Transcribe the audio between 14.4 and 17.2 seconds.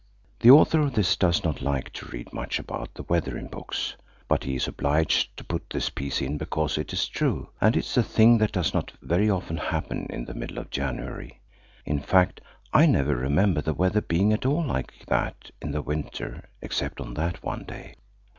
all like that in the winter except on